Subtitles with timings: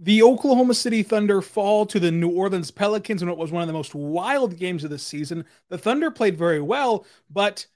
[0.00, 3.66] The Oklahoma City Thunder fall to the New Orleans Pelicans in what was one of
[3.66, 5.44] the most wild games of the season.
[5.70, 7.66] The Thunder played very well, but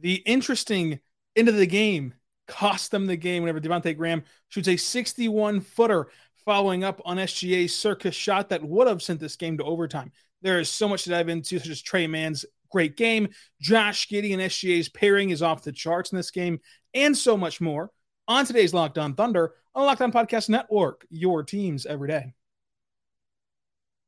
[0.00, 1.00] the interesting
[1.34, 2.14] end of the game
[2.46, 6.08] cost them the game whenever Devonte Graham shoots a 61 footer
[6.44, 10.12] following up on SGA's circus shot that would have sent this game to overtime.
[10.42, 13.28] There is so much to dive into, such as Tre Mann's great game,
[13.60, 16.60] Josh Giddey and SGA's pairing is off the charts in this game,
[16.92, 17.90] and so much more
[18.28, 22.34] on today's Locked On Thunder on the Locked On Podcast Network, your teams every day.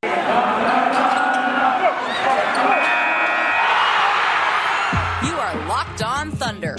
[0.02, 0.12] You
[5.32, 6.76] are Locked On Thunder,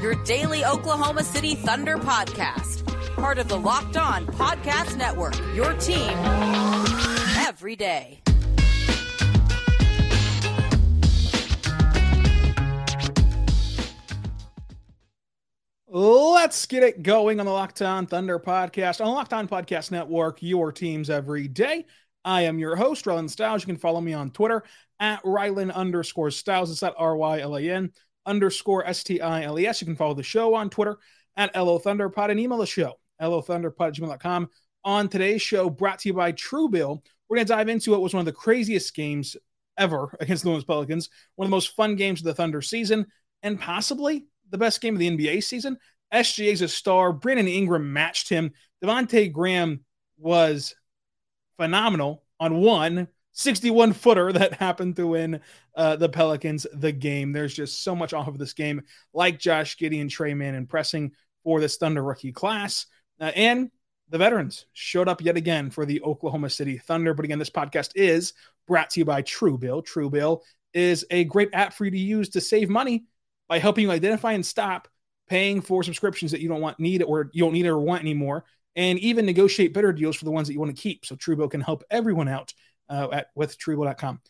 [0.00, 6.10] your daily Oklahoma City Thunder podcast, part of the Locked On Podcast Network, your team
[7.46, 8.20] every day.
[15.92, 19.90] Let's get it going on the Locked On Thunder podcast on the Locked On Podcast
[19.90, 21.84] Network, your teams every day.
[22.24, 23.62] I am your host, Rylan Stiles.
[23.62, 24.62] You can follow me on Twitter
[25.00, 26.70] at Rylan underscore Stiles.
[26.70, 27.90] It's at R Y L A N
[28.24, 29.80] underscore S T I L E S.
[29.80, 30.96] You can follow the show on Twitter
[31.36, 34.48] at LO Thunderpod and email the show, LOThunderpod at gmail.com.
[34.84, 38.14] On today's show, brought to you by Truebill, we're going to dive into what was
[38.14, 39.36] one of the craziest games
[39.76, 43.06] ever against the Louisville Pelicans, one of the most fun games of the Thunder season,
[43.42, 45.78] and possibly the best game of the NBA season.
[46.12, 47.12] SGA's a star.
[47.12, 48.52] Brandon Ingram matched him.
[48.82, 49.84] Devonte Graham
[50.18, 50.74] was
[51.56, 55.40] phenomenal on one 61 footer that happened to win
[55.74, 57.32] uh, the Pelicans the game.
[57.32, 61.12] There's just so much off of this game, like Josh Giddey and Tre Mann impressing
[61.44, 62.86] for this Thunder rookie class.
[63.20, 63.70] Uh, and
[64.08, 67.14] the veterans showed up yet again for the Oklahoma City Thunder.
[67.14, 68.32] But again, this podcast is
[68.66, 69.86] brought to you by Truebill.
[69.86, 70.40] Truebill
[70.74, 73.04] is a great app for you to use to save money
[73.50, 74.86] by helping you identify and stop
[75.28, 78.44] paying for subscriptions that you don't want need or you don't need or want anymore,
[78.76, 81.04] and even negotiate better deals for the ones that you want to keep.
[81.04, 82.54] So Truebill can help everyone out
[82.88, 84.20] uh, at with Truebill.com.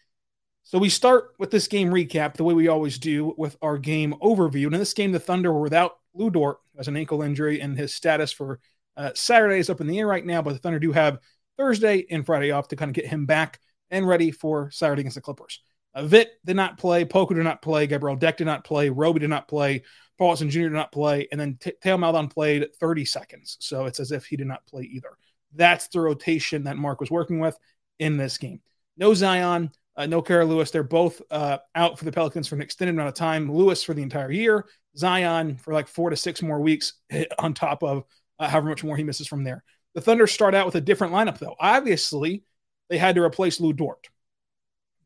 [0.62, 4.14] So we start with this game recap the way we always do with our game
[4.22, 4.66] overview.
[4.66, 7.76] And in this game, the Thunder were without Lu Dort as an ankle injury, and
[7.76, 8.58] his status for
[8.96, 10.40] uh, Saturday is up in the air right now.
[10.40, 11.18] But the Thunder do have
[11.58, 15.16] Thursday and Friday off to kind of get him back and ready for Saturday against
[15.16, 15.60] the Clippers.
[15.96, 17.04] Vit did not play.
[17.04, 17.86] Poku did not play.
[17.86, 18.88] Gabriel Deck did not play.
[18.88, 19.82] Roby did not play.
[20.18, 20.60] Paulson Jr.
[20.60, 21.26] did not play.
[21.32, 23.56] And then T- Theo Maledon played 30 seconds.
[23.60, 25.16] So it's as if he did not play either.
[25.54, 27.58] That's the rotation that Mark was working with
[27.98, 28.60] in this game.
[28.96, 30.70] No Zion, uh, no Kira Lewis.
[30.70, 33.52] They're both uh, out for the Pelicans for an extended amount of time.
[33.52, 34.66] Lewis for the entire year.
[34.96, 36.94] Zion for like four to six more weeks
[37.38, 38.04] on top of
[38.38, 39.64] uh, however much more he misses from there.
[39.94, 41.56] The Thunder start out with a different lineup, though.
[41.58, 42.44] Obviously,
[42.88, 44.08] they had to replace Lu Dort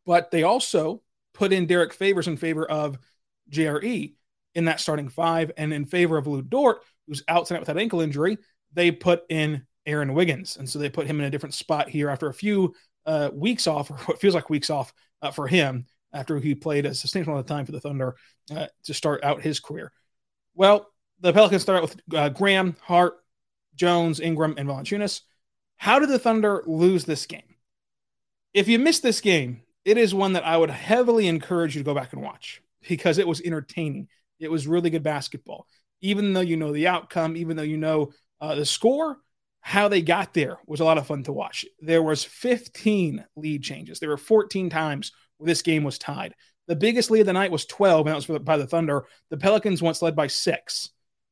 [0.07, 2.99] but they also put in Derrick Favors in favor of
[3.51, 4.15] JRE
[4.55, 7.79] in that starting five, and in favor of Lu Dort, who's out tonight with that
[7.79, 8.39] ankle injury,
[8.73, 12.09] they put in Aaron Wiggins, and so they put him in a different spot here
[12.09, 12.75] after a few
[13.07, 14.93] uh, weeks off, or what feels like weeks off
[15.23, 18.15] uh, for him after he played a substantial amount of time for the Thunder
[18.55, 19.93] uh, to start out his career.
[20.55, 20.89] Well,
[21.21, 23.15] the Pelicans start out with uh, Graham, Hart,
[23.75, 25.23] Jones, Ingram, and Valanciunas.
[25.77, 27.57] How did the Thunder lose this game?
[28.53, 31.87] If you missed this game, it is one that I would heavily encourage you to
[31.87, 34.09] go back and watch because it was entertaining.
[34.39, 35.67] It was really good basketball.
[36.01, 39.19] Even though you know the outcome, even though you know uh, the score,
[39.61, 41.65] how they got there was a lot of fun to watch.
[41.81, 43.99] There was 15 lead changes.
[43.99, 46.35] There were 14 times where this game was tied.
[46.67, 49.07] The biggest lead of the night was 12, and that was by the Thunder.
[49.31, 50.91] The Pelicans once led by six.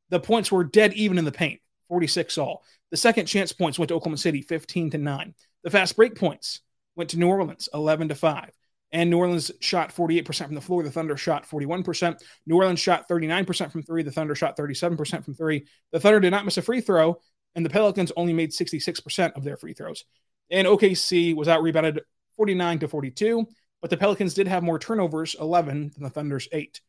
[0.09, 2.65] The points were dead even in the paint, 46 all.
[2.91, 5.35] The second chance points went to Oklahoma City, 15 to 9.
[5.65, 6.61] The fast break points
[6.97, 8.51] went to New Orleans 11 to 5.
[8.93, 10.83] And New Orleans shot 48% from the floor.
[10.83, 12.23] The Thunder shot 41%.
[12.47, 14.03] New Orleans shot 39% from three.
[14.03, 15.67] The Thunder shot 37% from three.
[15.93, 17.19] The Thunder did not miss a free throw,
[17.55, 20.05] and the Pelicans only made 66% of their free throws.
[20.51, 22.03] And OKC was out rebounded
[22.37, 23.47] 49 to 42,
[23.81, 26.83] but the Pelicans did have more turnovers, 11, than the Thunder's eight.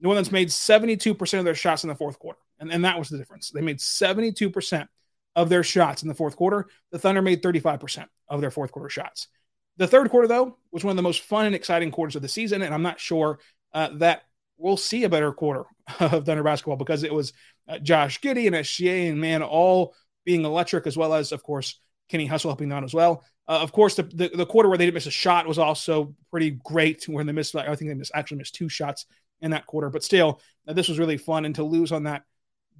[0.00, 3.08] New Orleans made 72% of their shots in the fourth quarter, and, and that was
[3.08, 3.50] the difference.
[3.50, 4.88] They made 72%
[5.36, 6.66] of their shots in the fourth quarter.
[6.90, 9.28] The Thunder made 35% of their fourth quarter shots.
[9.76, 12.28] The third quarter, though, was one of the most fun and exciting quarters of the
[12.28, 13.40] season, and I'm not sure
[13.72, 14.22] uh, that
[14.56, 15.64] we'll see a better quarter
[16.00, 17.32] of Thunder basketball because it was
[17.68, 19.94] uh, Josh Giddey and SGA and Mann all
[20.24, 23.24] being electric, as well as, of course, Kenny Hustle helping out as well.
[23.48, 26.14] Uh, of course, the, the, the quarter where they didn't miss a shot was also
[26.30, 27.04] pretty great.
[27.08, 29.06] When they missed, I think they missed actually missed two shots
[29.40, 31.44] in that quarter, but still, uh, this was really fun.
[31.44, 32.22] And to lose on that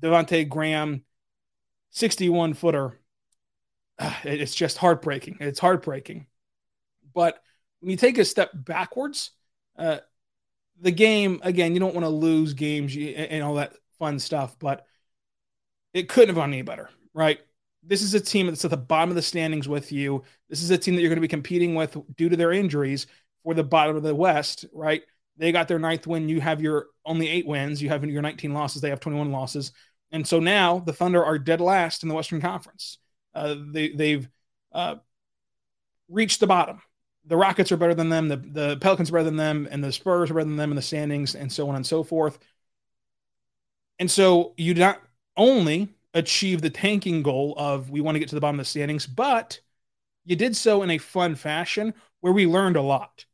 [0.00, 1.04] Devonte Graham
[1.90, 2.98] 61 footer,
[4.24, 5.38] it's just heartbreaking.
[5.40, 6.26] It's heartbreaking.
[7.14, 7.42] But
[7.80, 9.30] when you take a step backwards,
[9.78, 9.98] uh,
[10.80, 14.86] the game again, you don't want to lose games and all that fun stuff, but
[15.92, 17.38] it couldn't have gone any better, right?
[17.86, 20.22] this is a team that's at the bottom of the standings with you.
[20.48, 23.06] This is a team that you're going to be competing with due to their injuries
[23.42, 25.02] for the bottom of the West, right?
[25.36, 26.28] They got their ninth win.
[26.28, 27.82] You have your only eight wins.
[27.82, 28.80] You have your 19 losses.
[28.80, 29.72] They have 21 losses.
[30.12, 32.98] And so now the Thunder are dead last in the Western Conference.
[33.34, 34.28] Uh, they, they've
[34.72, 34.96] uh,
[36.08, 36.80] reached the bottom.
[37.26, 38.28] The Rockets are better than them.
[38.28, 39.68] The, the Pelicans are better than them.
[39.70, 42.02] And the Spurs are better than them in the standings, and so on and so
[42.02, 42.38] forth.
[43.98, 45.00] And so you not
[45.36, 48.70] only achieve the tanking goal of we want to get to the bottom of the
[48.70, 49.60] standings, but
[50.24, 53.24] you did so in a fun fashion where we learned a lot.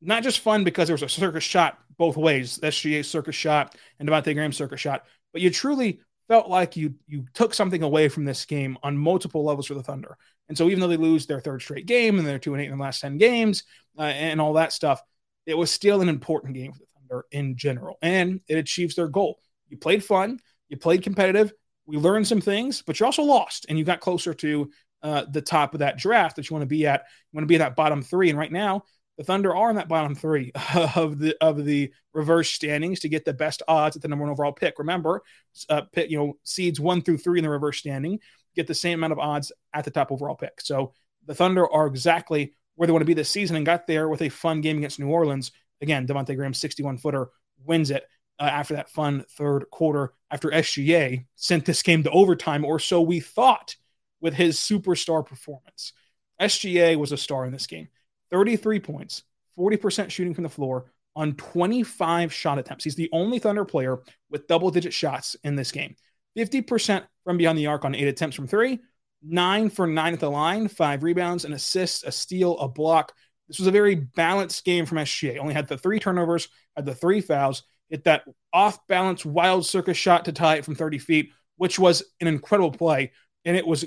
[0.00, 4.08] Not just fun because there was a circus shot both ways, SGA circus shot and
[4.08, 8.24] Devonte Graham circus shot, but you truly felt like you you took something away from
[8.24, 10.18] this game on multiple levels for the Thunder.
[10.48, 12.70] And so even though they lose their third straight game and they're two and eight
[12.70, 13.64] in the last ten games
[13.98, 15.02] uh, and all that stuff,
[15.44, 19.08] it was still an important game for the Thunder in general, and it achieves their
[19.08, 19.38] goal.
[19.68, 21.52] You played fun, you played competitive,
[21.86, 24.70] we learned some things, but you also lost and you got closer to
[25.02, 27.04] uh, the top of that draft that you want to be at.
[27.32, 28.82] You want to be at that bottom three, and right now
[29.18, 33.24] the Thunder are in that bottom three of the of the reverse standings to get
[33.24, 34.78] the best odds at the number one overall pick.
[34.78, 35.22] Remember,
[35.68, 38.18] uh, pick, you know seeds one through three in the reverse standing
[38.56, 40.60] get the same amount of odds at the top overall pick.
[40.60, 40.92] So
[41.26, 44.22] the Thunder are exactly where they want to be this season and got there with
[44.22, 45.52] a fun game against New Orleans.
[45.80, 47.28] Again, Devonte Graham, 61 footer,
[47.64, 48.06] wins it
[48.38, 53.00] uh, after that fun third quarter after SGA sent this game to overtime, or so
[53.00, 53.76] we thought
[54.20, 55.92] with his superstar performance.
[56.40, 57.88] SGA was a star in this game
[58.30, 59.22] 33 points,
[59.58, 62.84] 40% shooting from the floor on 25 shot attempts.
[62.84, 64.00] He's the only Thunder player
[64.30, 65.96] with double digit shots in this game.
[66.36, 68.80] 50% from beyond the arc on eight attempts from three,
[69.22, 73.12] nine for nine at the line, five rebounds, an assist, a steal, a block.
[73.48, 75.38] This was a very balanced game from SGA.
[75.38, 79.96] Only had the three turnovers, had the three fouls, hit that off balance wild circus
[79.96, 83.12] shot to tie it from 30 feet, which was an incredible play.
[83.44, 83.84] And it was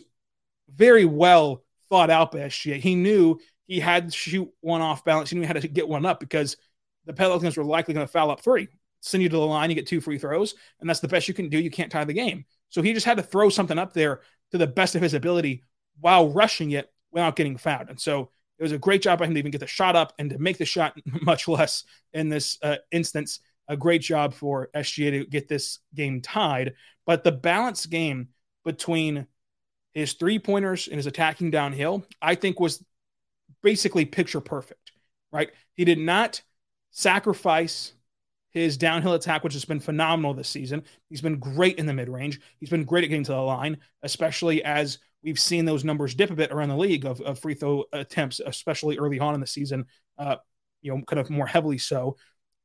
[0.73, 2.77] very well thought out by SGA.
[2.77, 5.29] He knew he had to shoot one off balance.
[5.29, 6.57] He knew he had to get one up because
[7.05, 8.67] the Pelicans were likely going to foul up three.
[9.01, 11.33] Send you to the line, you get two free throws, and that's the best you
[11.33, 11.59] can do.
[11.59, 12.45] You can't tie the game.
[12.69, 15.63] So he just had to throw something up there to the best of his ability
[15.99, 17.89] while rushing it without getting fouled.
[17.89, 20.13] And so it was a great job by him to even get the shot up
[20.19, 24.69] and to make the shot much less in this uh, instance a great job for
[24.75, 26.73] SGA to get this game tied.
[27.05, 28.29] But the balance game
[28.65, 29.27] between
[29.93, 32.83] his three pointers and his attacking downhill, I think was
[33.61, 34.91] basically picture perfect,
[35.31, 35.51] right?
[35.75, 36.41] He did not
[36.91, 37.93] sacrifice
[38.59, 40.83] his downhill attack, which has been phenomenal this season.
[41.09, 42.39] He's been great in the mid range.
[42.59, 46.31] He's been great at getting to the line, especially as we've seen those numbers dip
[46.31, 49.47] a bit around the league of, of free throw attempts, especially early on in the
[49.47, 49.85] season,
[50.17, 50.37] uh,
[50.81, 52.15] you know, kind of more heavily so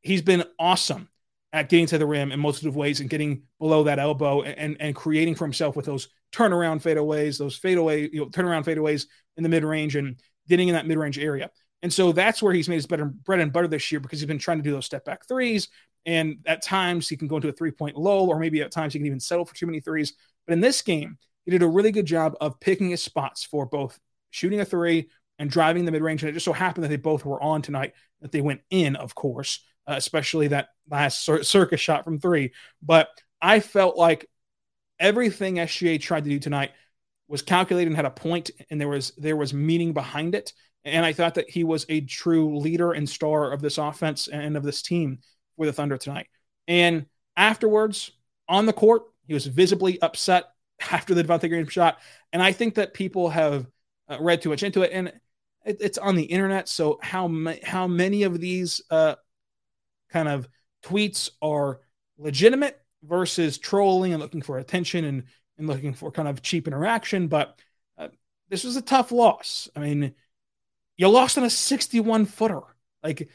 [0.05, 1.09] he's been awesome
[1.53, 4.95] at getting to the rim in multiple ways and getting below that elbow and, and
[4.95, 9.07] creating for himself with those turnaround fadeaways, those fadeaway, you know, turnaround fadeaways
[9.37, 11.51] in the mid range and getting in that mid range area.
[11.85, 14.27] And so that's where he's made his better bread and butter this year because he's
[14.27, 15.69] been trying to do those step back threes.
[16.05, 18.93] And at times he can go into a three point lull, or maybe at times
[18.93, 20.15] he can even settle for too many threes.
[20.47, 23.67] But in this game, he did a really good job of picking his spots for
[23.67, 24.01] both
[24.31, 26.23] shooting a three and driving the mid range.
[26.23, 28.97] And it just so happened that they both were on tonight, that they went in,
[28.97, 32.53] of course uh, especially that last cir- circus shot from three.
[32.83, 33.09] But
[33.41, 34.29] I felt like
[34.99, 36.73] everything SGA tried to do tonight
[37.29, 40.53] was calculated and had a point, and there was there was meaning behind it.
[40.85, 44.57] And I thought that he was a true leader and star of this offense and
[44.57, 45.19] of this team
[45.57, 46.27] for the Thunder tonight.
[46.69, 48.11] And afterwards,
[48.49, 50.45] on the court, he was visibly upset
[50.91, 51.99] after the Devonte Graham shot.
[52.33, 53.67] And I think that people have
[54.09, 55.09] uh, read too much into it, and
[55.65, 56.69] it, it's on the internet.
[56.69, 59.15] So how ma- how many of these uh,
[60.11, 60.49] kind of
[60.85, 61.81] tweets are
[62.19, 65.25] legitimate versus trolling and looking for attention and,
[65.59, 67.29] and looking for kind of cheap interaction.
[67.29, 67.59] But
[67.99, 68.09] uh,
[68.49, 69.69] this was a tough loss.
[69.77, 70.15] I mean,
[70.97, 72.63] you lost on a 61 footer.
[73.03, 73.29] Like,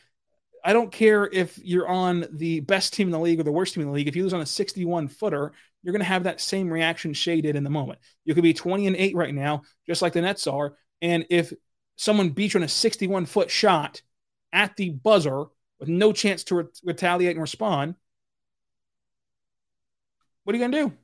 [0.63, 3.73] I don't care if you're on the best team in the league or the worst
[3.73, 4.07] team in the league.
[4.07, 5.51] If you lose on a 61 footer,
[5.81, 7.99] you're going to have that same reaction shaded in the moment.
[8.25, 10.75] You could be 20 and 8 right now, just like the Nets are.
[11.01, 11.53] And if
[11.95, 14.01] someone beats you on a 61 foot shot
[14.51, 15.45] at the buzzer,
[15.79, 17.95] with no chance to re- retaliate and respond,
[20.43, 20.97] what are you going to do?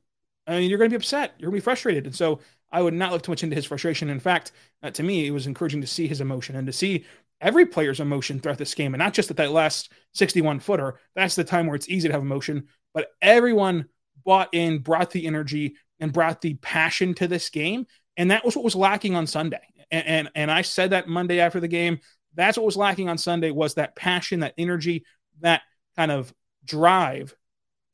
[0.48, 1.34] I mean, you're going to be upset.
[1.38, 2.06] You're going to be frustrated.
[2.06, 2.40] And so
[2.72, 4.10] I would not look too much into his frustration.
[4.10, 4.52] In fact,
[4.84, 7.06] uh, to me, it was encouraging to see his emotion and to see
[7.42, 11.00] every player's emotion throughout this game, and not just at that last 61 footer.
[11.16, 13.86] That's the time where it's easy to have emotion, but everyone
[14.26, 17.86] bought in, brought the energy, and brought the passion to this game.
[18.18, 19.62] And that was what was lacking on Sunday.
[19.92, 22.00] And, and, and I said that Monday after the game.
[22.34, 25.06] That's what was lacking on Sunday was that passion, that energy,
[25.40, 25.62] that
[25.96, 26.34] kind of
[26.66, 27.36] drive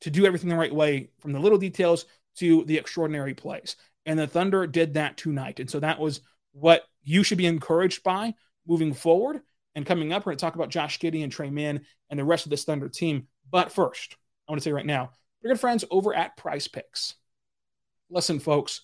[0.00, 3.76] to do everything the right way from the little details to the extraordinary plays.
[4.06, 5.60] And the Thunder did that tonight.
[5.60, 6.20] And so that was
[6.52, 8.34] what you should be encouraged by
[8.66, 9.42] moving forward.
[9.74, 12.24] And coming up, we're going to talk about Josh Giddey and Tre Mann and the
[12.24, 13.26] rest of this Thunder team.
[13.50, 14.16] But first,
[14.46, 15.10] I want to say right now,
[15.42, 17.14] we're good friends over at Prize Picks.
[18.10, 18.82] Listen, folks,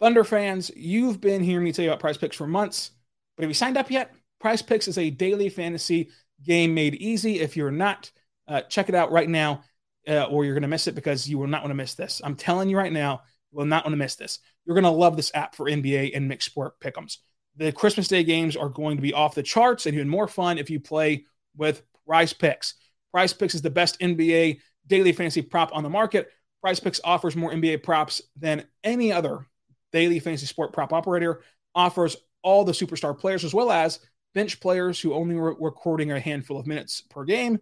[0.00, 2.92] Thunder fans, you've been hearing me tell you about Prize Picks for months,
[3.36, 4.14] but have you signed up yet?
[4.40, 6.10] Prize Picks is a daily fantasy
[6.44, 7.40] game made easy.
[7.40, 8.10] If you're not,
[8.46, 9.62] uh, check it out right now,
[10.06, 12.20] uh, or you're going to miss it because you will not want to miss this.
[12.22, 14.40] I'm telling you right now, will not want to miss this.
[14.64, 17.18] You're going to love this app for NBA and mixed sport pick'ems.
[17.56, 20.58] The Christmas Day games are going to be off the charts and even more fun
[20.58, 21.24] if you play
[21.56, 22.74] with Prize Picks.
[23.12, 26.30] Prize Picks is the best NBA daily fantasy prop on the market.
[26.60, 29.46] Prize Picks offers more NBA props than any other
[29.92, 31.42] daily fantasy sport prop operator.
[31.74, 34.00] Offers all the superstar players as well as
[34.34, 37.58] bench players who only were recording a handful of minutes per game.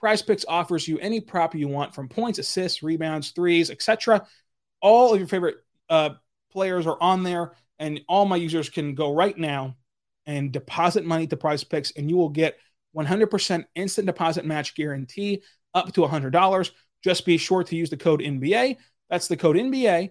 [0.00, 4.26] Prize Picks offers you any prop you want from points, assists, rebounds, threes, etc.
[4.84, 5.56] All of your favorite
[5.88, 6.10] uh,
[6.52, 9.76] players are on there, and all my users can go right now
[10.26, 12.58] and deposit money to Prize Picks, and you will get
[12.94, 16.70] 100% instant deposit match guarantee up to $100.
[17.02, 18.76] Just be sure to use the code NBA.
[19.08, 20.10] That's the code NBA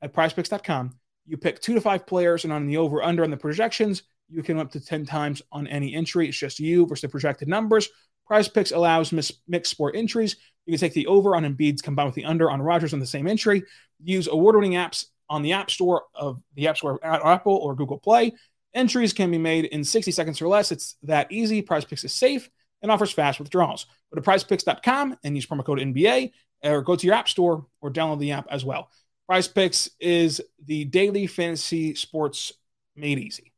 [0.00, 0.96] at prizepicks.com.
[1.26, 4.44] You pick two to five players, and on the over under on the projections, you
[4.44, 6.28] can up to 10 times on any entry.
[6.28, 7.88] It's just you versus the projected numbers.
[8.28, 10.36] Prize Picks allows mixed sport entries.
[10.66, 13.06] You can take the over on Embiid's combined with the under on Rogers on the
[13.06, 13.62] same entry.
[14.02, 17.98] Use award-winning apps on the App Store of the App Store at Apple or Google
[17.98, 18.32] Play.
[18.74, 20.72] Entries can be made in 60 seconds or less.
[20.72, 21.62] It's that easy.
[21.62, 22.50] Prize Picks is safe
[22.82, 23.86] and offers fast withdrawals.
[24.12, 27.90] Go to prizepicks.com and use promo code NBA or go to your app store or
[27.90, 28.90] download the app as well.
[29.26, 32.52] Prize Picks is the daily fantasy sports
[32.96, 33.52] made easy.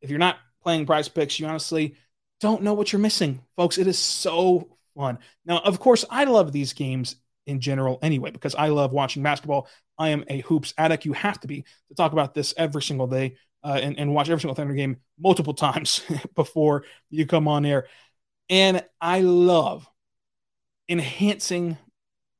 [0.00, 1.94] If you're not playing Prize Picks, you honestly
[2.40, 3.78] don't know what you're missing, folks.
[3.78, 5.18] It is so fun.
[5.44, 9.68] Now, of course, I love these games in general anyway because I love watching basketball.
[9.98, 11.04] I am a hoops addict.
[11.04, 14.28] You have to be to talk about this every single day uh, and, and watch
[14.28, 16.02] every single Thunder game multiple times
[16.34, 17.86] before you come on air.
[18.48, 19.88] And I love
[20.88, 21.76] enhancing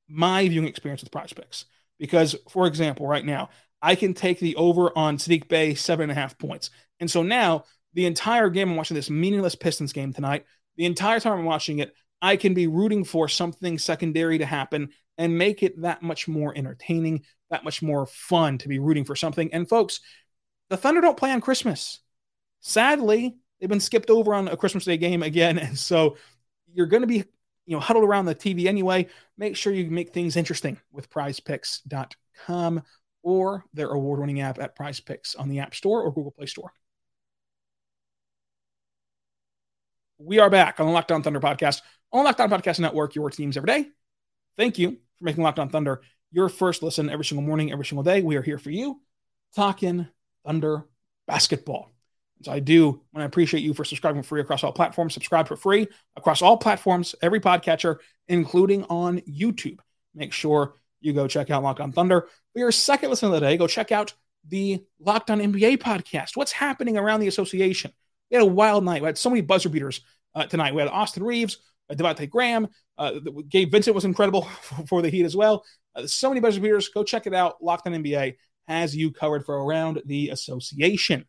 [0.08, 1.64] my viewing experience with Prize Picks
[1.98, 3.48] because, for example, right now
[3.82, 6.70] I can take the over on Saddiq Bey seven and a half points,
[7.00, 10.44] and so now the entire game I'm watching this meaningless Pistons game tonight.
[10.76, 14.90] The entire time I'm watching it, I can be rooting for something secondary to happen
[15.18, 19.16] and make it that much more entertaining, that much more fun to be rooting for
[19.16, 19.52] something.
[19.52, 20.00] And folks,
[20.68, 22.00] the Thunder don't play on Christmas.
[22.60, 26.16] Sadly, they've been skipped over on a Christmas Day game again, and so
[26.72, 27.24] you're going to be
[27.66, 29.06] you know huddled around the TV anyway.
[29.36, 32.82] Make sure you make things interesting with PrizePicks.com
[33.22, 36.72] or their award-winning app at PrizePicks on the App Store or Google Play Store.
[40.18, 41.82] We are back on the Locked On Thunder podcast
[42.12, 43.88] on Locked On Podcast Network, your teams every day.
[44.56, 48.02] Thank you for making Locked On Thunder your first listen every single morning, every single
[48.02, 48.22] day.
[48.22, 49.00] We are here for you,
[49.54, 50.06] talking
[50.44, 50.84] Thunder
[51.26, 51.92] basketball.
[52.42, 55.14] So I do want to appreciate you for subscribing for free across all platforms.
[55.14, 57.96] Subscribe for free across all platforms, every podcatcher,
[58.28, 59.78] including on YouTube.
[60.14, 62.28] Make sure you go check out Locked On Thunder.
[62.52, 64.12] For your second listen of the day, go check out
[64.46, 66.36] the Locked On NBA podcast.
[66.36, 67.92] What's happening around the association?
[68.30, 69.02] We had a wild night.
[69.02, 70.02] We had so many buzzer beaters
[70.34, 70.74] uh, tonight.
[70.74, 71.58] We had Austin Reaves,
[71.90, 73.12] uh, Devonte Graham, uh,
[73.48, 74.42] Gabe Vincent was incredible
[74.88, 75.64] for the Heat as well.
[75.94, 76.88] Uh, so many buzzer beaters.
[76.88, 77.62] Go check it out.
[77.62, 78.36] Locked On NBA
[78.68, 81.24] has you covered for around the association.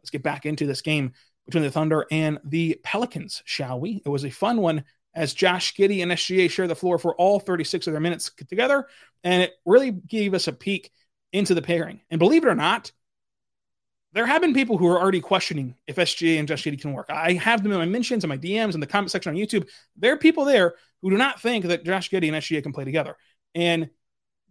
[0.00, 1.12] Let's get back into this game
[1.46, 4.02] between the Thunder and the Pelicans, shall we?
[4.04, 7.38] It was a fun one as Josh Giddey and SGA share the floor for all
[7.38, 8.86] 36 of their minutes together.
[9.22, 10.90] And it really gave us a peek
[11.32, 12.00] into the pairing.
[12.10, 12.92] And believe it or not,
[14.14, 17.10] there have been people who are already questioning if SGA and Josh Giddey can work.
[17.10, 19.68] I have them in my mentions and my DMs in the comment section on YouTube.
[19.96, 22.84] There are people there who do not think that Josh Giddey and SGA can play
[22.84, 23.16] together.
[23.56, 23.90] And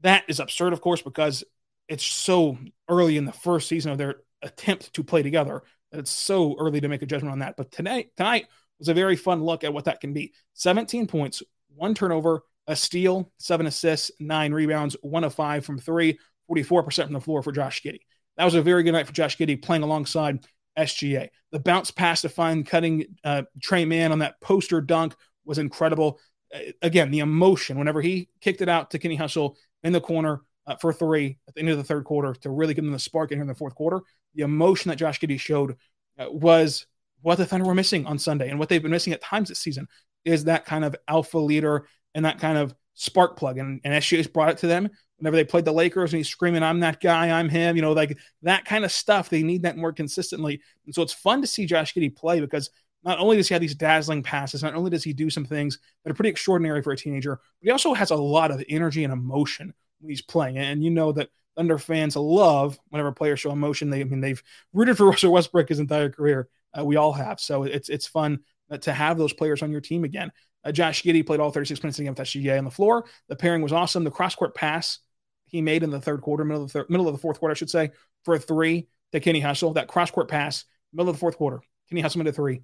[0.01, 1.45] that is absurd, of course, because
[1.87, 2.57] it's so
[2.89, 6.81] early in the first season of their attempt to play together that it's so early
[6.81, 7.55] to make a judgment on that.
[7.55, 8.47] But tonight, tonight
[8.79, 10.33] was a very fun look at what that can be.
[10.55, 11.41] 17 points,
[11.73, 16.19] one turnover, a steal, seven assists, nine rebounds, one of five from three,
[16.51, 18.01] 44% from the floor for Josh Giddey.
[18.37, 20.45] That was a very good night for Josh Giddey playing alongside
[20.77, 21.29] SGA.
[21.51, 26.19] The bounce pass to find cutting uh, Tre Mann on that poster dunk was incredible.
[26.53, 30.41] Uh, again, the emotion whenever he kicked it out to Kenny Hustle in the corner,
[30.67, 32.99] uh, for three at the end of the third quarter to really give them the
[32.99, 34.01] spark in here in the fourth quarter.
[34.35, 35.75] The emotion that Josh Giddey showed
[36.17, 36.85] uh, was
[37.21, 39.59] what the Thunder were missing on Sunday and what they've been missing at times this
[39.59, 39.87] season
[40.25, 43.57] is that kind of alpha leader and that kind of spark plug.
[43.57, 46.63] And, and SGA's brought it to them whenever they played the Lakers and he's screaming,
[46.63, 49.29] I'm that guy, I'm him, you know, like that kind of stuff.
[49.29, 50.61] They need that more consistently.
[50.85, 52.69] And so it's fun to see Josh Giddey play because
[53.05, 55.79] not only does he have these dazzling passes, not only does he do some things
[56.03, 59.03] that are pretty extraordinary for a teenager, but he also has a lot of energy
[59.03, 60.57] and emotion when he's playing.
[60.57, 63.89] And you know that Thunder fans love whenever players show emotion.
[63.89, 66.49] They, I mean, they've rooted for Russell Westbrook his entire career.
[66.77, 67.39] Uh, we all have.
[67.39, 70.31] So it's it's fun uh, to have those players on your team again.
[70.63, 73.05] Uh, Josh Giddey played all 36 minutes again with SGA on the floor.
[73.27, 74.03] The pairing was awesome.
[74.03, 74.99] The cross court pass
[75.45, 77.55] he made in the third quarter, middle of the middle of the fourth quarter, I
[77.55, 77.91] should say,
[78.23, 79.73] for a three to Kenny Hustle.
[79.73, 82.61] That cross court pass, middle of the fourth quarter, Kenny Hustle made a three.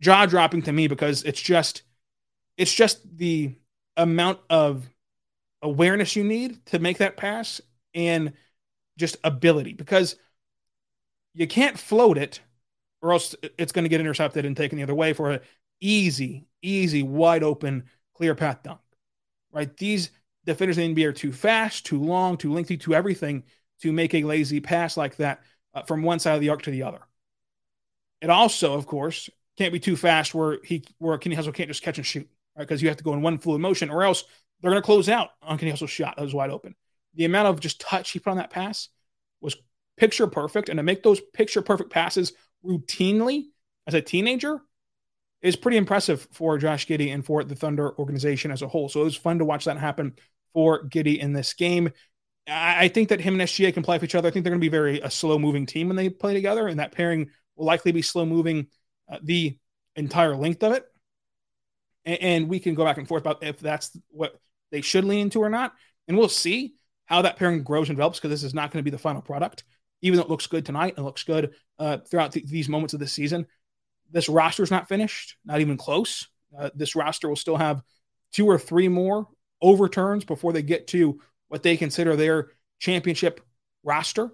[0.00, 1.82] Jaw dropping to me because it's just
[2.56, 3.54] it's just the
[3.96, 4.88] amount of
[5.62, 7.60] awareness you need to make that pass
[7.94, 8.32] and
[8.98, 10.16] just ability because
[11.32, 12.40] you can't float it
[13.02, 15.40] or else it's going to get intercepted and taken the other way for an
[15.84, 18.80] easy, easy, wide open, clear path dunk.
[19.52, 19.76] Right?
[19.76, 20.10] These
[20.46, 23.44] defenders in the NBA are too fast, too long, too lengthy, too everything
[23.82, 25.42] to make a lazy pass like that
[25.74, 27.00] uh, from one side of the arc to the other.
[28.20, 31.82] It also, of course, can't be too fast where he where Kenny Hustle can't just
[31.82, 32.66] catch and shoot, right?
[32.66, 34.24] Because you have to go in one fluid motion, or else
[34.60, 36.74] they're going to close out on Kenny Hustle's shot that was wide open.
[37.14, 38.88] The amount of just touch he put on that pass
[39.40, 39.56] was
[39.96, 42.32] picture perfect, and to make those picture perfect passes
[42.64, 43.44] routinely
[43.86, 44.62] as a teenager
[45.44, 48.88] is pretty impressive for Josh Giddey and for the Thunder organization as a whole.
[48.88, 50.14] So it was fun to watch that happen
[50.54, 51.92] for Giddey in this game.
[52.48, 54.28] I think that him and SGA can play with each other.
[54.28, 56.66] I think they're going to be very a slow moving team when they play together,
[56.66, 58.68] and that pairing will likely be slow moving
[59.10, 59.58] uh, the
[59.96, 60.84] entire length of it.
[62.06, 64.38] And, and, we can go back and forth about if that's what
[64.72, 65.72] they should lean into or not.
[66.08, 66.74] And we'll see
[67.06, 69.22] how that pairing grows and develops because this is not going to be the final
[69.22, 69.64] product.
[70.02, 73.00] Even though it looks good tonight and looks good uh, throughout th- these moments of
[73.00, 73.46] the season,
[74.14, 76.28] this roster is not finished, not even close.
[76.56, 77.82] Uh, this roster will still have
[78.32, 79.26] two or three more
[79.60, 83.40] overturns before they get to what they consider their championship
[83.82, 84.30] roster.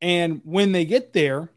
[0.00, 1.50] And when they get there,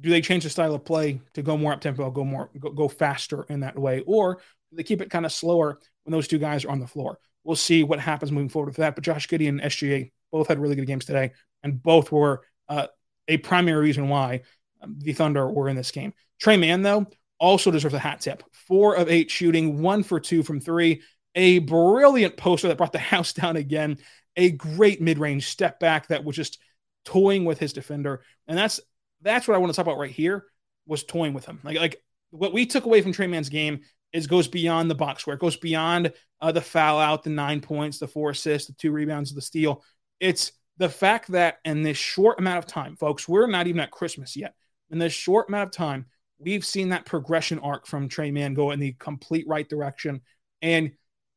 [0.00, 2.70] do they change the style of play to go more up tempo, go more go,
[2.70, 4.36] go faster in that way, or
[4.70, 7.18] do they keep it kind of slower when those two guys are on the floor?
[7.42, 8.94] We'll see what happens moving forward with that.
[8.94, 11.32] But Josh Giddey and SGA both had really good games today,
[11.64, 12.86] and both were uh,
[13.26, 14.42] a primary reason why
[14.86, 16.12] the Thunder were in this game.
[16.40, 17.06] Tre Mann, though,
[17.38, 18.42] also deserves a hat tip.
[18.52, 21.02] Four of eight shooting, one for two from three
[21.34, 23.98] a brilliant poster that brought the house down again,
[24.36, 26.58] a great mid-range step back that was just
[27.04, 28.22] toying with his defender.
[28.46, 28.80] And that's
[29.22, 30.46] that's what I want to talk about right here
[30.86, 31.60] was toying with him.
[31.62, 33.80] Like like what we took away from Tre Mann's game
[34.12, 37.60] is goes beyond the box where It goes beyond uh, the foul out, the nine
[37.60, 39.84] points, the four assists, the two rebounds, the steal.
[40.18, 43.90] It's the fact that in this short amount of time, folks, we're not even at
[43.90, 44.54] Christmas yet.
[44.90, 46.06] In this short amount of time,
[46.38, 50.20] we've seen that progression arc from Tre Mann go in the complete right direction.
[50.62, 50.92] And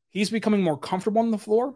[0.10, 1.76] he's becoming more comfortable on the floor.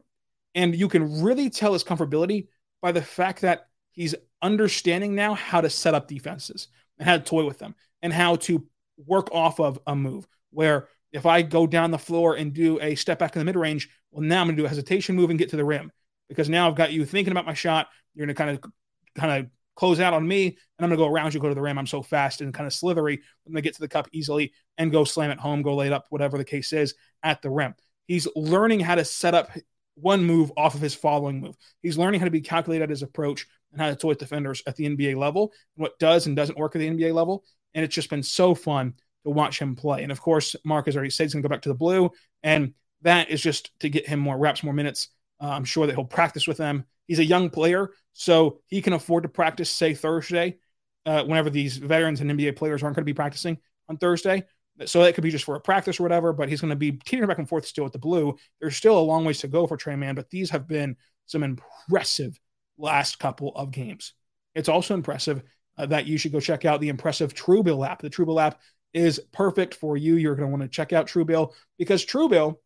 [0.56, 2.48] And you can really tell his comfortability
[2.82, 7.24] by the fact that he's understanding now how to set up defenses and how to
[7.24, 8.66] toy with them and how to
[9.06, 10.28] work off of a move.
[10.52, 13.56] Where if I go down the floor and do a step back in the mid
[13.56, 15.92] range, well, now I'm going to do a hesitation move and get to the rim
[16.30, 17.88] because now I've got you thinking about my shot.
[18.14, 18.72] You're going to kind of
[19.16, 21.56] kind of close out on me, and I'm going to go around you, go to
[21.56, 21.78] the rim.
[21.78, 23.14] I'm so fast and kind of slithery.
[23.14, 25.88] I'm going to get to the cup easily and go slam it home, go lay
[25.88, 27.76] it up, whatever the case is at the rim.
[28.08, 29.52] He's learning how to set up
[29.96, 31.56] one move off of his following move.
[31.82, 34.64] He's learning how to be calculated at his approach and how to toy with defenders
[34.66, 37.44] at the NBA level, what does and doesn't work at the NBA level.
[37.74, 40.04] And it's just been so fun to watch him play.
[40.04, 42.12] And of course, Mark has already said he's going to go back to the blue,
[42.44, 45.10] and that is just to get him more reps, more minutes.
[45.40, 46.86] Uh, I'm sure that he'll practice with them.
[47.08, 50.58] He's a young player, so he can afford to practice, say Thursday,
[51.06, 53.58] uh, whenever these veterans and NBA players aren't going to be practicing
[53.90, 54.44] on Thursday.
[54.86, 56.92] So that could be just for a practice or whatever, but he's going to be
[56.92, 58.38] teetering back and forth still with the blue.
[58.60, 61.44] There's still a long ways to go for Tre Mann, but these have been some
[61.44, 62.40] impressive
[62.78, 64.14] last couple of games.
[64.54, 65.42] It's also impressive
[65.78, 68.02] uh, that you should go check out the impressive Truebill app.
[68.02, 68.60] The Truebill app
[68.94, 70.16] is perfect for you.
[70.16, 72.58] You're going to want to check out Truebill because Truebill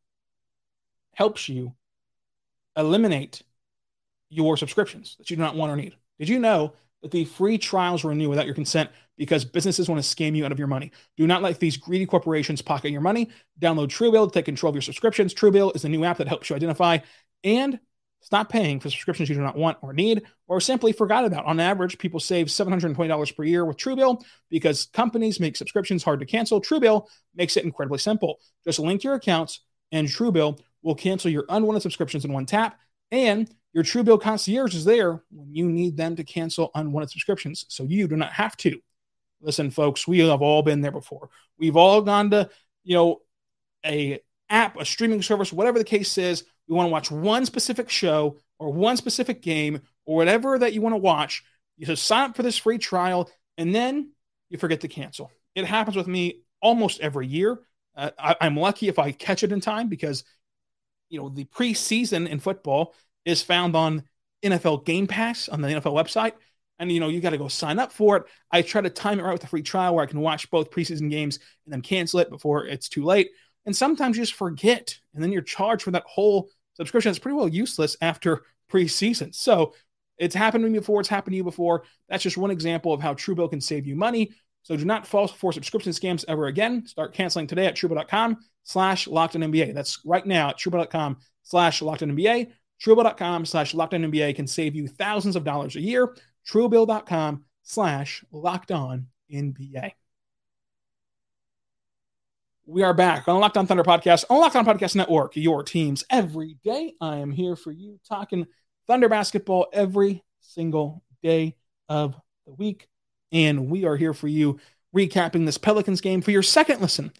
[1.13, 1.73] helps you
[2.75, 3.41] eliminate
[4.31, 5.95] your subscriptions that you do not want or need.
[6.17, 10.15] Did you know that the free trials renew without your consent because businesses want to
[10.15, 10.91] scam you out of your money.
[11.17, 13.29] Do not let these greedy corporations pocket your money.
[13.59, 15.33] Download Truebill to take control of your subscriptions.
[15.33, 16.99] Truebill is the new app that helps you identify
[17.43, 17.79] and
[18.21, 21.45] stop paying for subscriptions you do not want or need or simply forgot about.
[21.45, 26.25] On average, people save $720 per year with Truebill because companies make subscriptions hard to
[26.25, 26.61] cancel.
[26.61, 28.39] Truebill makes it incredibly simple.
[28.63, 32.79] Just link your accounts and Truebill will cancel your unwanted subscriptions in one tap
[33.11, 37.83] and your Truebill concierge is there when you need them to cancel unwanted subscriptions, so
[37.83, 38.79] you do not have to.
[39.41, 41.29] Listen, folks, we have all been there before.
[41.57, 42.49] We've all gone to,
[42.83, 43.21] you know,
[43.85, 44.19] a
[44.49, 46.43] app, a streaming service, whatever the case is.
[46.67, 50.81] We want to watch one specific show or one specific game or whatever that you
[50.81, 51.43] want to watch.
[51.77, 54.11] You just sign up for this free trial and then
[54.49, 55.31] you forget to cancel.
[55.55, 57.59] It happens with me almost every year.
[57.95, 60.23] Uh, I, I'm lucky if I catch it in time because,
[61.11, 62.95] you know, the preseason in football
[63.25, 64.03] is found on
[64.43, 66.33] NFL Game Pass on the NFL website.
[66.79, 68.23] And you know, you got to go sign up for it.
[68.49, 70.71] I try to time it right with a free trial where I can watch both
[70.71, 73.29] preseason games and then cancel it before it's too late.
[73.67, 77.11] And sometimes you just forget, and then you're charged for that whole subscription.
[77.11, 79.35] It's pretty well useless after preseason.
[79.35, 79.75] So
[80.17, 81.01] it's happened to me before.
[81.01, 81.83] It's happened to you before.
[82.09, 84.31] That's just one example of how Truebill can save you money.
[84.63, 86.85] So do not fall for subscription scams ever again.
[86.85, 89.73] Start canceling today at truebill.com slash locked NBA.
[89.73, 92.51] That's right now at truebill.com slash locked NBA.
[92.83, 96.15] Truebill.com slash locked NBA can save you thousands of dollars a year.
[96.47, 99.93] Truebill.com slash locked on NBA.
[102.67, 106.03] We are back on Locked On Thunder podcast on Locked On Podcast Network, your teams
[106.09, 106.93] every day.
[107.01, 108.47] I am here for you talking
[108.87, 111.55] Thunder basketball every single day
[111.89, 112.90] of the week.
[113.31, 114.59] And we are here for you
[114.95, 117.11] recapping this Pelicans game for your second listen.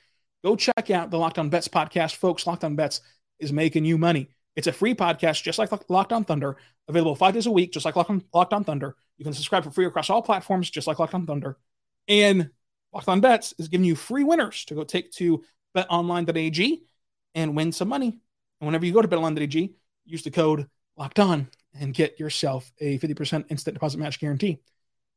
[0.43, 2.45] Go check out the Locked On Bets podcast, folks.
[2.45, 3.01] Locked On Bets
[3.39, 4.29] is making you money.
[4.55, 7.85] It's a free podcast, just like Locked On Thunder, available five days a week, just
[7.85, 8.95] like Locked On, Thunder.
[9.17, 11.57] You can subscribe for free across all platforms, just like Locked On Thunder.
[12.07, 12.49] And
[12.93, 15.43] Locked On Bets is giving you free winners to go take to
[15.75, 16.83] betonline.ag
[17.35, 18.07] and win some money.
[18.59, 19.73] And whenever you go to betonline.ag,
[20.05, 21.47] use the code Locked On
[21.79, 24.59] and get yourself a 50% instant deposit match guarantee.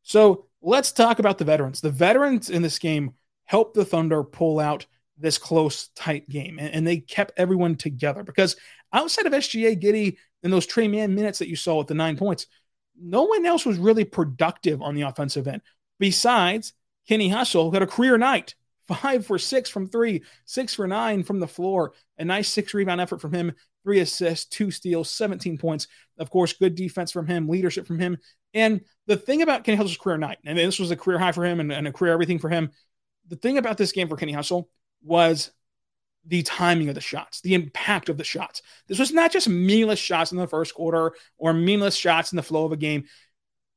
[0.03, 1.81] So let's talk about the veterans.
[1.81, 3.13] The veterans in this game
[3.45, 8.25] helped the Thunder pull out this close, tight game, and, and they kept everyone together
[8.25, 8.57] because
[8.93, 12.17] outside of SGA, Giddey, and those Tre Mann minutes that you saw with the nine
[12.17, 12.47] points,
[13.01, 15.63] no one else was really productive on the offensive end
[15.99, 16.73] besides
[17.09, 18.55] Kenny Hustle, who had a career night
[18.89, 21.93] five for six from three, six for nine from the floor.
[22.19, 25.87] A nice six rebound effort from him, three assists, two steals, 17 points.
[26.19, 28.19] Of course, good defense from him, leadership from him.
[28.55, 31.45] And the thing about Kenny Hustle's career night, and this was a career high for
[31.45, 32.71] him and, and a career everything for him.
[33.29, 34.71] The thing about this game for Kenny Hustle
[35.03, 35.51] was
[36.27, 38.63] the timing of the shots, the impact of the shots.
[38.87, 42.43] This was not just meaningless shots in the first quarter or meaningless shots in the
[42.43, 43.05] flow of a game.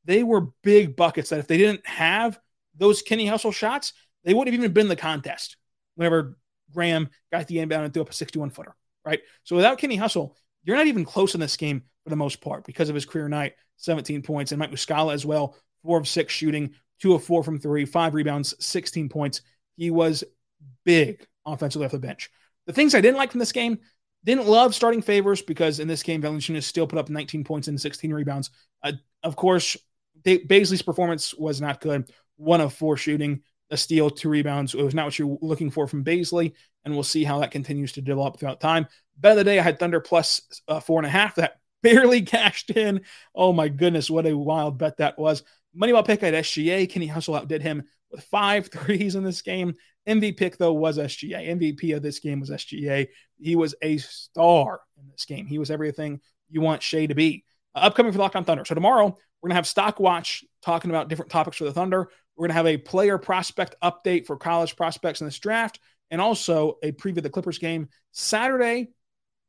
[0.05, 2.39] They were big buckets that if they didn't have
[2.75, 5.57] those Kenny Hustle shots, they wouldn't have even been in the contest
[5.95, 6.37] whenever
[6.73, 9.21] Graham got the inbound and threw up a 61 footer, right?
[9.43, 12.65] So without Kenny Hustle, you're not even close in this game for the most part
[12.65, 16.33] because of his career night, 17 points, and Mike Muscala as well, four of six
[16.33, 19.41] shooting, two of four from three, five rebounds, 16 points.
[19.75, 20.23] He was
[20.83, 22.29] big offensively off the bench.
[22.65, 23.79] The things I didn't like from this game,
[24.23, 27.79] didn't love starting Favors because in this game, Valanciunas still put up 19 points and
[27.79, 28.49] 16 rebounds.
[28.83, 29.77] Uh, of course,
[30.23, 32.11] Bazley's performance was not good.
[32.35, 34.73] One of four shooting, a steal, two rebounds.
[34.73, 37.93] It was not what you're looking for from Bazley, and we'll see how that continues
[37.93, 38.87] to develop throughout time.
[39.17, 41.35] Bet of the day, I had Thunder plus, uh, four and a half.
[41.35, 43.01] That barely cashed in.
[43.35, 45.43] Oh my goodness, what a wild bet that was.
[45.79, 46.89] Moneyball pick at SGA.
[46.89, 49.75] Kenny Hustle outdid him with five threes in this game.
[50.07, 51.49] MVP pick, though, was SGA.
[51.49, 53.07] MVP of this game was SGA.
[53.37, 55.45] He was a star in this game.
[55.45, 57.43] He was everything you want Shai to be.
[57.75, 58.63] Uh, upcoming for Locked On Thunder.
[58.63, 62.09] So tomorrow, we're going to have Stock Watch talking about different topics for the Thunder.
[62.35, 66.21] We're going to have a player prospect update for college prospects in this draft and
[66.21, 68.89] also a preview of the Clippers game Saturday.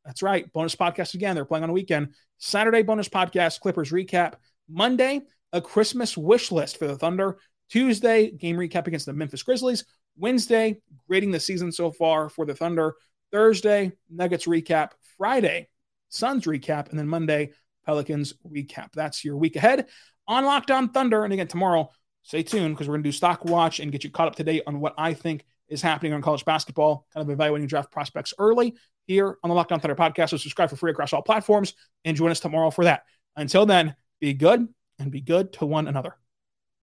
[0.08, 0.50] That's right.
[0.54, 1.34] Bonus podcast again.
[1.34, 2.14] They're playing on a weekend.
[2.38, 4.36] Saturday, bonus podcast, Clippers recap.
[4.66, 5.20] Monday,
[5.52, 7.36] a Christmas wish list for the Thunder.
[7.68, 9.84] Tuesday, game recap against the Memphis Grizzlies.
[10.16, 12.94] Wednesday, grading the season so far for the Thunder.
[13.32, 14.92] Thursday, Nuggets recap.
[15.18, 15.68] Friday,
[16.08, 16.88] Suns recap.
[16.88, 17.52] And then Monday,
[17.84, 18.92] Pelicans recap.
[18.94, 19.88] That's your week ahead
[20.26, 21.24] on Locked On Thunder.
[21.24, 21.90] And again, tomorrow,
[22.22, 24.44] stay tuned because we're going to do stock watch and get you caught up to
[24.44, 28.32] date on what I think is happening on college basketball, kind of evaluating draft prospects
[28.38, 28.74] early
[29.08, 30.30] here on the Locked On Thunder podcast.
[30.30, 33.02] So subscribe for free across all platforms and join us tomorrow for that.
[33.34, 34.68] Until then, be good
[35.00, 36.14] and be good to one another.